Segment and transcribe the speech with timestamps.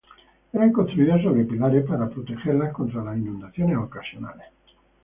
[0.51, 4.47] Eran construidas sobre pilares para protegerlas contra las inundaciones ocasionales.